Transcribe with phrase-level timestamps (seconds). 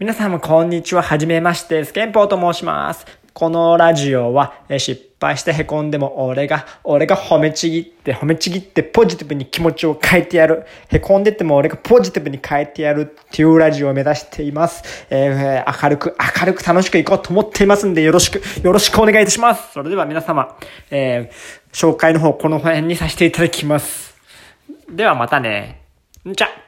[0.00, 1.02] 皆さんもこんにちは。
[1.02, 1.84] はじめまして。
[1.84, 3.04] スケンポーと申します。
[3.32, 10.66] このラジオは、失敗して凹んでも俺が、俺が褒めちぎって、褒めちぎってポジティブに気持ちを変えてやる。
[10.90, 15.04] 凹んでても俺がポジティブに変えてやるっていうラジオを目指しています。
[15.10, 19.72] えー、明るく、明るく楽しくいこうと思っていますんで、よろしく、よろしくお願いいたします。
[19.72, 20.56] それでは皆様、
[20.92, 24.16] えー、紹介の方この辺にさせていただきます。
[24.88, 25.82] ではまたね。
[26.24, 26.67] んちゃ。